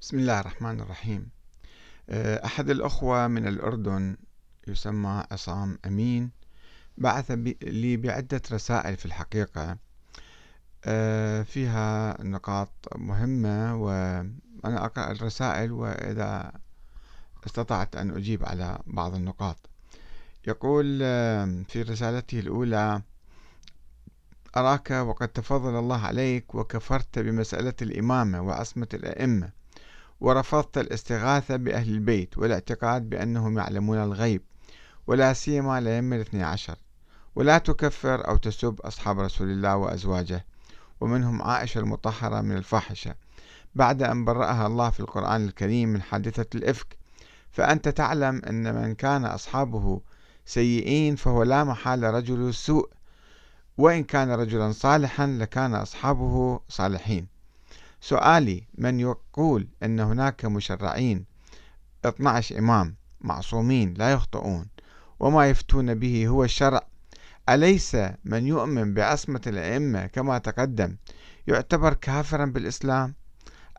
[0.00, 1.28] بسم الله الرحمن الرحيم.
[2.10, 4.16] آه، أحد الأخوة من الأردن
[4.68, 6.30] يسمى عصام أمين
[6.98, 7.30] بعث
[7.62, 9.76] لي بعدة رسائل في الحقيقة
[10.84, 16.52] آه، فيها نقاط مهمة وأنا أقرأ الرسائل وإذا
[17.46, 19.70] استطعت أن أجيب على بعض النقاط.
[20.46, 23.02] يقول آه، في رسالته الأولى
[24.56, 29.57] أراك وقد تفضل الله عليك وكفرت بمسألة الإمامة وعصمة الأئمة
[30.20, 34.42] ورفضت الاستغاثة بأهل البيت والاعتقاد بأنهم يعلمون الغيب
[35.06, 36.76] ولا سيما الأئمة الاثني عشر.
[37.36, 40.44] ولا تكفر أو تسب أصحاب رسول الله وأزواجه
[41.00, 43.14] ومنهم عائشة المطهرة من الفاحشة.
[43.74, 46.96] بعد أن برأها الله في القرآن الكريم من حادثة الإفك
[47.50, 50.00] فأنت تعلم أن من كان أصحابه
[50.46, 52.90] سيئين فهو لا محال رجل سوء.
[53.78, 57.37] وإن كان رجلا صالحا لكان أصحابه صالحين.
[58.00, 61.24] سؤالي من يقول أن هناك مشرعين
[62.04, 64.66] 12 إمام معصومين لا يخطئون
[65.20, 66.86] وما يفتون به هو الشرع.
[67.48, 70.96] أليس من يؤمن بعصمة الأئمة كما تقدم
[71.46, 73.14] يعتبر كافرا بالإسلام؟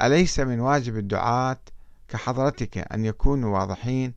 [0.01, 1.59] أليس من واجب الدعاة
[2.07, 4.13] كحضرتك أن يكونوا واضحين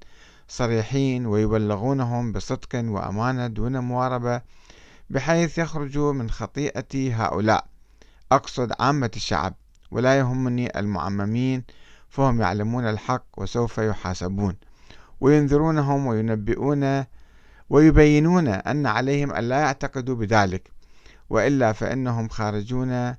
[0.48, 4.42] صريحين ويبلغونهم بصدق وأمانة دون مواربة
[5.10, 7.66] بحيث يخرجوا من خطيئة هؤلاء؟
[8.32, 9.55] أقصد عامة الشعب.
[9.92, 11.64] ولا يهمني المعممين
[12.08, 14.56] فهم يعلمون الحق وسوف يحاسبون
[15.20, 17.04] وينذرونهم وينبئون
[17.70, 20.70] ويبينون أن عليهم أن لا يعتقدوا بذلك
[21.30, 23.14] وإلا فإنهم خارجون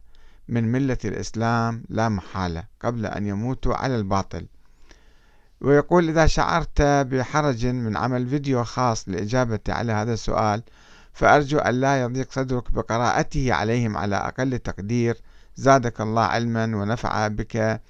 [0.48, 4.48] من ملة الإسلام لا محالة قبل أن يموتوا على الباطل.
[5.62, 10.64] ويقول إذا شعرت بحرج من عمل فيديو خاص لإجابة على هذا السؤال
[11.14, 15.18] فأرجو أن لا يضيق صدرك بقراءته عليهم على أقل تقدير
[15.56, 17.82] زادك الله علما ونفع بك.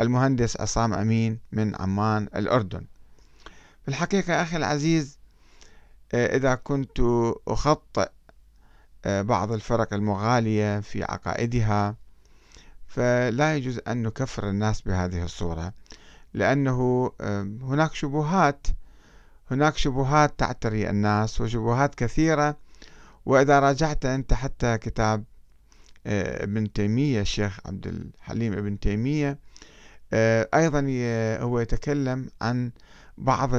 [0.00, 2.86] المهندس عصام أمين من عمان الأردن.
[3.82, 5.18] في الحقيقة أخي العزيز
[6.14, 7.00] آه، إذا كنت
[7.48, 8.08] أخطئ
[9.04, 11.96] آه، بعض الفرق المغالية في عقائدها
[12.86, 15.72] فلا يجوز أن نكفر الناس بهذه الصورة
[16.34, 18.66] لأنه آه، هناك شبهات
[19.50, 22.56] هناك شبهات تعتري الناس وشبهات كثيرة
[23.26, 25.24] وإذا راجعت أنت حتى كتاب
[26.06, 29.38] ابن تيمية الشيخ عبد الحليم ابن تيمية.
[30.12, 30.80] آه، أيضا
[31.44, 32.70] هو يتكلم عن
[33.18, 33.50] بعض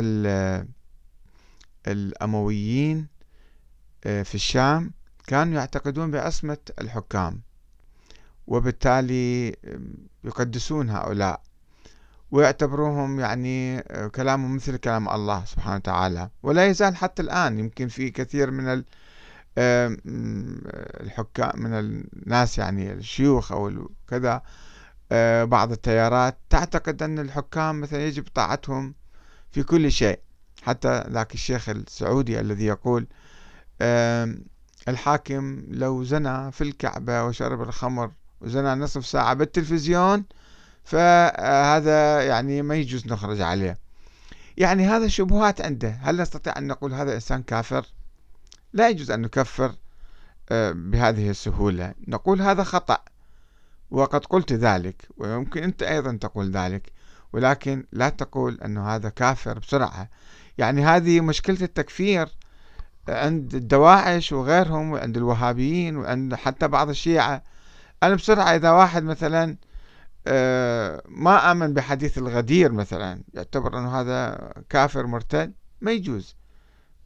[1.87, 3.07] الأمويين
[4.05, 4.91] آه، في الشام
[5.27, 7.41] كانوا يعتقدون بعصمة الحكام
[8.47, 9.55] وبالتالي
[10.23, 11.41] يقدسون هؤلاء
[12.31, 13.81] ويعتبروهم يعني
[14.15, 16.29] كلامهم مثل كلام الله سبحانه وتعالى.
[16.43, 18.83] ولا يزال حتى الآن يمكن في كثير من
[21.15, 24.41] الحكام من الناس يعني الشيوخ أو كذا
[25.11, 26.37] آه، بعض التيارات.
[26.49, 28.95] تعتقد أن الحكام مثلا يجب طاعتهم
[29.51, 30.19] في كل شيء
[30.63, 33.07] حتى ذاك الشيخ السعودي الذي يقول
[34.87, 38.11] الحاكم لو زنى في الكعبة وشرب الخمر
[38.41, 40.25] وزنى نصف ساعة بالتلفزيون
[40.83, 43.79] فهذا يعني ما يجوز نخرج عليه.
[44.57, 45.89] يعني هذا شبهات عنده.
[46.01, 47.85] هل نستطيع أن نقول هذا إنسان كافر؟
[48.73, 49.65] لا يجوز أن نكفر.
[49.65, 49.84] آه،
[50.51, 51.93] بهذه السهولة.
[52.07, 52.97] نقول هذا خطأ
[53.91, 56.91] وقد قلت ذلك ويمكن أنت أيضا تقول ذلك
[57.33, 60.09] ولكن لا تقول أنه هذا كافر بسرعة.
[60.57, 62.29] يعني هذه مشكلة التكفير
[63.09, 67.43] عند الدواعش وغيرهم وعند الوهابيين وعند حتى بعض الشيعة.
[68.03, 69.57] أنا بسرعة إذا واحد مثلا
[70.27, 76.35] آه، ما آمن بحديث الغدير مثلا يعتبر أنه هذا كافر مرتد ما يجوز.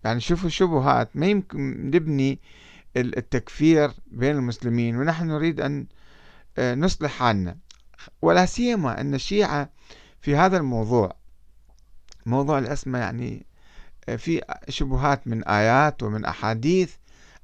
[0.03, 2.39] يعني شوفوا الشبهات ما يمكن نبني
[2.97, 5.87] التكفير بين المسلمين ونحن نريد أن
[6.57, 7.57] آه، نصلح حالنا.
[8.21, 9.69] ولا سيما أن الشيعة
[10.21, 11.15] في هذا الموضوع
[12.25, 13.45] موضوع الأسماء يعني
[14.09, 16.93] آه، في شبهات من آيات ومن أحاديث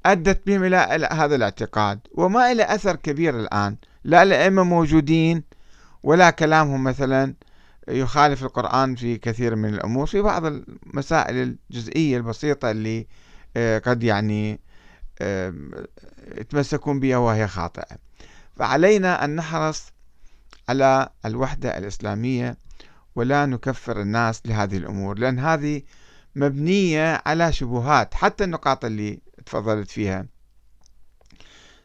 [0.06, 2.00] أدت بهم إلى هذا الاعتقاد.
[2.12, 3.78] وما إلى أثر كبير الآن.
[4.04, 5.44] لا الأئمة موجودين
[6.04, 7.34] ولا كلامهم مثلا
[7.88, 13.08] يخالف القرآن في كثير من الأمور في بعض المسائل الجزئية البسيطة اللي
[13.58, 14.60] آه، قد يعني
[16.38, 17.98] يتمسكون بها وهي خاطئة.
[18.56, 19.86] فعلينا أن نحرص
[20.70, 22.58] على الوحدة الإسلامية
[23.16, 25.82] ولا نكفر الناس لهذه الأمور لأن هذه
[26.36, 30.26] مبنية على شبهات حتى النقاط اللي تفضلت فيها.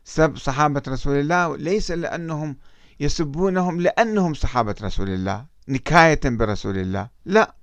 [0.04, 2.56] سب صحابة رسول الله ليس لأنهم
[3.00, 7.54] يسبونهم لأنهم صحابة رسول الله نكاية برسول الله لا.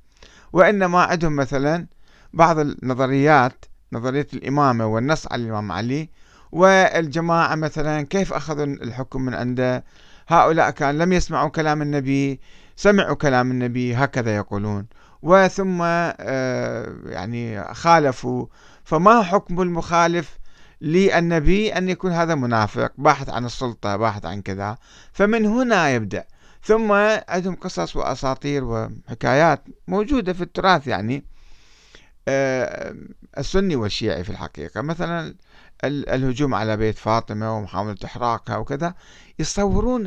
[0.53, 1.87] وإنما عندهم مثلا
[2.33, 6.09] بعض النظريات نظرية الإمامة والنص على الإمام علي
[6.51, 9.83] والجماعة مثلا كيف أخذوا الحكم من عنده؟
[10.27, 12.39] هؤلاء كان لم يسمعوا كلام النبي
[12.75, 14.87] سمعوا كلام النبي هكذا يقولون.
[15.21, 18.45] وثم آه، يعني خالفوا.
[18.83, 20.37] فما حكم المخالف
[20.81, 24.77] للنبي أن يكون هذا منافق؟ باحث عن السلطة باحث عن كذا.
[25.13, 26.23] فمن هنا يبدأ.
[26.63, 26.91] ثم
[27.29, 31.25] عندهم قصص وأساطير وحكايات موجودة في التراث يعني.
[33.37, 34.81] السني والشيعي في الحقيقة.
[34.81, 35.35] مثلا
[35.83, 38.93] الهجوم على بيت فاطمة ومحاولة إحراقها وكذا
[39.39, 40.05] يصورون